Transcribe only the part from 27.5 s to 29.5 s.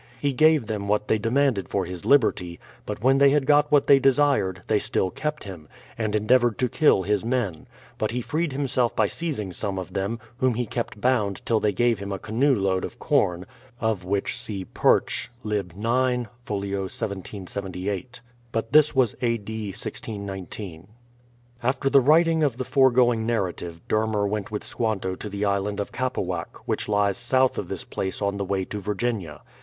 of this place on the way to Virginia.